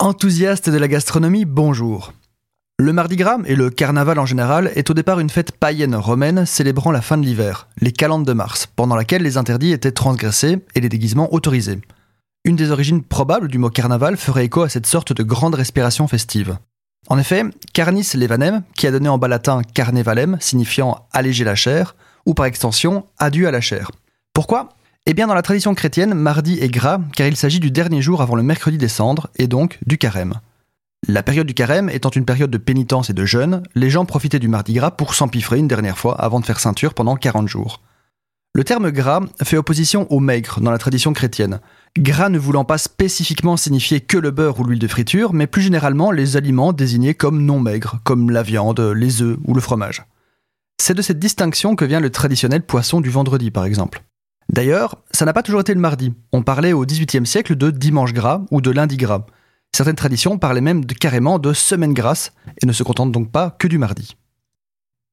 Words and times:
Enthousiaste 0.00 0.70
de 0.70 0.78
la 0.78 0.86
gastronomie, 0.86 1.44
bonjour. 1.44 2.12
Le 2.78 2.92
Mardi 2.92 3.16
Gras 3.16 3.38
et 3.46 3.56
le 3.56 3.68
carnaval 3.68 4.20
en 4.20 4.26
général 4.26 4.70
est 4.76 4.88
au 4.90 4.94
départ 4.94 5.18
une 5.18 5.28
fête 5.28 5.50
païenne 5.50 5.96
romaine 5.96 6.46
célébrant 6.46 6.92
la 6.92 7.00
fin 7.00 7.18
de 7.18 7.26
l'hiver, 7.26 7.66
les 7.80 7.90
calendes 7.90 8.24
de 8.24 8.32
mars, 8.32 8.68
pendant 8.76 8.94
laquelle 8.94 9.22
les 9.22 9.38
interdits 9.38 9.72
étaient 9.72 9.90
transgressés 9.90 10.60
et 10.76 10.80
les 10.80 10.88
déguisements 10.88 11.34
autorisés. 11.34 11.80
Une 12.44 12.54
des 12.54 12.70
origines 12.70 13.02
probables 13.02 13.48
du 13.48 13.58
mot 13.58 13.70
carnaval 13.70 14.16
ferait 14.16 14.44
écho 14.44 14.62
à 14.62 14.68
cette 14.68 14.86
sorte 14.86 15.12
de 15.12 15.24
grande 15.24 15.56
respiration 15.56 16.06
festive. 16.06 16.58
En 17.08 17.18
effet, 17.18 17.42
carnis 17.72 18.12
levanem, 18.14 18.62
qui 18.76 18.86
a 18.86 18.92
donné 18.92 19.08
en 19.08 19.18
bas 19.18 19.26
latin 19.26 19.62
carnevalem, 19.74 20.36
signifiant 20.38 21.08
alléger 21.10 21.42
la 21.42 21.56
chair, 21.56 21.96
ou 22.24 22.34
par 22.34 22.46
extension 22.46 23.04
adieu 23.18 23.48
à 23.48 23.50
la 23.50 23.60
chair. 23.60 23.90
Pourquoi? 24.32 24.68
Eh 25.10 25.14
bien, 25.14 25.26
dans 25.26 25.34
la 25.34 25.40
tradition 25.40 25.74
chrétienne, 25.74 26.12
mardi 26.12 26.58
est 26.60 26.68
gras 26.68 27.00
car 27.16 27.26
il 27.26 27.34
s'agit 27.34 27.60
du 27.60 27.70
dernier 27.70 28.02
jour 28.02 28.20
avant 28.20 28.36
le 28.36 28.42
mercredi 28.42 28.76
des 28.76 28.88
cendres 28.88 29.30
et 29.36 29.46
donc 29.46 29.78
du 29.86 29.96
carême. 29.96 30.34
La 31.06 31.22
période 31.22 31.46
du 31.46 31.54
carême 31.54 31.88
étant 31.88 32.10
une 32.10 32.26
période 32.26 32.50
de 32.50 32.58
pénitence 32.58 33.08
et 33.08 33.14
de 33.14 33.24
jeûne, 33.24 33.62
les 33.74 33.88
gens 33.88 34.04
profitaient 34.04 34.38
du 34.38 34.48
mardi 34.48 34.74
gras 34.74 34.90
pour 34.90 35.14
s'empiffrer 35.14 35.56
une 35.56 35.66
dernière 35.66 35.96
fois 35.96 36.20
avant 36.20 36.40
de 36.40 36.44
faire 36.44 36.60
ceinture 36.60 36.92
pendant 36.92 37.16
40 37.16 37.48
jours. 37.48 37.80
Le 38.54 38.64
terme 38.64 38.90
gras 38.90 39.22
fait 39.42 39.56
opposition 39.56 40.06
au 40.12 40.20
maigre 40.20 40.60
dans 40.60 40.70
la 40.70 40.76
tradition 40.76 41.14
chrétienne. 41.14 41.60
Gras 41.96 42.28
ne 42.28 42.38
voulant 42.38 42.66
pas 42.66 42.76
spécifiquement 42.76 43.56
signifier 43.56 44.02
que 44.02 44.18
le 44.18 44.30
beurre 44.30 44.60
ou 44.60 44.64
l'huile 44.64 44.78
de 44.78 44.88
friture, 44.88 45.32
mais 45.32 45.46
plus 45.46 45.62
généralement 45.62 46.10
les 46.10 46.36
aliments 46.36 46.74
désignés 46.74 47.14
comme 47.14 47.46
non 47.46 47.60
maigres, 47.60 47.98
comme 48.04 48.28
la 48.28 48.42
viande, 48.42 48.80
les 48.80 49.22
œufs 49.22 49.38
ou 49.46 49.54
le 49.54 49.62
fromage. 49.62 50.04
C'est 50.76 50.92
de 50.92 51.00
cette 51.00 51.18
distinction 51.18 51.76
que 51.76 51.86
vient 51.86 52.00
le 52.00 52.10
traditionnel 52.10 52.60
poisson 52.60 53.00
du 53.00 53.08
vendredi 53.08 53.50
par 53.50 53.64
exemple. 53.64 54.02
D'ailleurs, 54.52 54.96
ça 55.12 55.24
n'a 55.24 55.32
pas 55.32 55.42
toujours 55.42 55.60
été 55.60 55.74
le 55.74 55.80
mardi. 55.80 56.12
On 56.32 56.42
parlait 56.42 56.72
au 56.72 56.84
XVIIIe 56.84 57.26
siècle 57.26 57.56
de 57.56 57.70
dimanche 57.70 58.12
gras 58.12 58.42
ou 58.50 58.60
de 58.60 58.70
lundi 58.70 58.96
gras. 58.96 59.26
Certaines 59.76 59.96
traditions 59.96 60.38
parlaient 60.38 60.60
même 60.60 60.86
carrément 60.86 61.38
de 61.38 61.52
semaine 61.52 61.92
grasse 61.92 62.32
et 62.62 62.66
ne 62.66 62.72
se 62.72 62.82
contentent 62.82 63.12
donc 63.12 63.30
pas 63.30 63.54
que 63.58 63.68
du 63.68 63.78
mardi. 63.78 64.16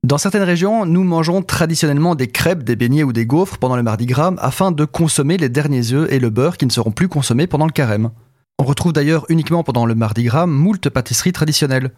Dans 0.06 0.18
certaines 0.18 0.44
régions, 0.44 0.86
nous 0.86 1.04
mangeons 1.04 1.42
traditionnellement 1.42 2.16
des 2.16 2.28
crêpes, 2.28 2.64
des 2.64 2.76
beignets 2.76 3.04
ou 3.04 3.12
des 3.12 3.26
gaufres 3.26 3.58
pendant 3.58 3.76
le 3.76 3.84
mardi 3.84 4.06
gras 4.06 4.34
afin 4.38 4.72
de 4.72 4.86
consommer 4.86 5.38
les 5.38 5.50
derniers 5.50 5.94
œufs 5.94 6.12
et 6.12 6.20
le 6.20 6.30
beurre 6.30 6.58
qui 6.58 6.66
ne 6.66 6.72
seront 6.72 6.92
plus 6.92 7.08
consommés 7.08 7.48
pendant 7.48 7.66
le 7.66 7.72
carême. 7.72 8.12
On 8.60 8.64
retrouve 8.64 8.94
d'ailleurs 8.94 9.26
uniquement 9.30 9.64
pendant 9.64 9.86
le 9.86 9.96
mardi 9.96 10.24
gras 10.24 10.46
moult 10.46 10.90
pâtisseries 10.90 11.34
traditionnelles, 11.34 11.92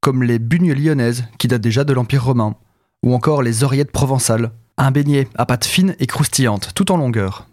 comme 0.00 0.22
les 0.22 0.38
bugnes 0.38 0.74
lyonnaises 0.74 1.24
qui 1.38 1.48
datent 1.48 1.62
déjà 1.62 1.82
de 1.82 1.94
l'Empire 1.94 2.24
romain, 2.24 2.54
ou 3.02 3.14
encore 3.14 3.42
les 3.42 3.64
oreillettes 3.64 3.90
provençales, 3.90 4.52
un 4.78 4.90
beignet 4.90 5.28
à 5.36 5.46
pâte 5.46 5.64
fine 5.64 5.96
et 5.98 6.06
croustillante, 6.06 6.70
tout 6.74 6.92
en 6.92 6.96
longueur. 6.96 7.46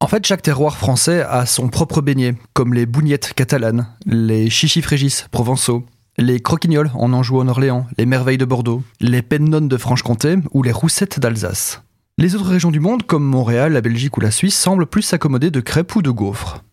En 0.00 0.06
fait, 0.06 0.26
chaque 0.26 0.42
terroir 0.42 0.76
français 0.78 1.22
a 1.22 1.44
son 1.44 1.68
propre 1.68 2.00
beignet, 2.00 2.34
comme 2.54 2.72
les 2.72 2.86
bougnettes 2.86 3.34
catalanes, 3.34 3.86
les 4.06 4.48
chichifrégis 4.48 5.26
provençaux, 5.30 5.84
les 6.16 6.40
croquignoles 6.40 6.90
en 6.94 7.12
Anjou 7.12 7.38
en 7.38 7.48
Orléans, 7.48 7.86
les 7.98 8.06
merveilles 8.06 8.38
de 8.38 8.44
Bordeaux, 8.44 8.82
les 9.00 9.22
pennones 9.22 9.68
de 9.68 9.76
Franche-Comté 9.76 10.36
ou 10.52 10.62
les 10.62 10.72
roussettes 10.72 11.20
d'Alsace. 11.20 11.82
Les 12.16 12.34
autres 12.34 12.48
régions 12.48 12.70
du 12.70 12.80
monde, 12.80 13.04
comme 13.04 13.24
Montréal, 13.24 13.72
la 13.72 13.80
Belgique 13.80 14.16
ou 14.16 14.20
la 14.20 14.30
Suisse, 14.30 14.58
semblent 14.58 14.86
plus 14.86 15.02
s'accommoder 15.02 15.50
de 15.50 15.60
crêpes 15.60 15.94
ou 15.96 16.02
de 16.02 16.10
gaufres. 16.10 16.64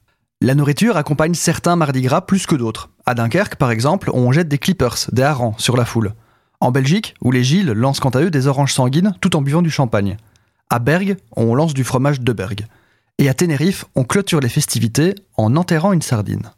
La 0.42 0.56
nourriture 0.56 0.98
accompagne 0.98 1.34
certains 1.34 1.76
Mardi 1.76 2.02
Gras 2.02 2.22
plus 2.22 2.46
que 2.46 2.56
d'autres. 2.56 2.90
À 3.06 3.14
Dunkerque, 3.14 3.56
par 3.56 3.72
exemple, 3.72 4.12
on 4.14 4.32
jette 4.32 4.48
des 4.48 4.58
clippers, 4.58 4.98
des 5.12 5.24
harengs, 5.24 5.56
sur 5.58 5.76
la 5.76 5.86
foule. 5.86 6.14
En 6.60 6.72
Belgique, 6.72 7.14
où 7.22 7.32
les 7.32 7.44
Gilles 7.44 7.72
lancent 7.72 8.00
quant 8.00 8.10
à 8.10 8.22
eux 8.22 8.32
des 8.32 8.48
oranges 8.48 8.74
sanguines 8.74 9.14
tout 9.22 9.36
en 9.36 9.42
buvant 9.42 9.62
du 9.62 9.70
champagne. 9.70 10.18
À 10.70 10.80
Bergue, 10.80 11.18
on 11.36 11.54
lance 11.54 11.74
du 11.74 11.84
fromage 11.84 12.20
de 12.22 12.34
Bergue. 12.34 12.66
Et 13.20 13.30
à 13.30 13.34
Tenerife, 13.34 13.86
on 13.96 14.04
clôture 14.04 14.40
les 14.40 14.50
festivités 14.50 15.16
en 15.38 15.56
enterrant 15.56 15.94
une 15.94 16.02
sardine. 16.02 16.52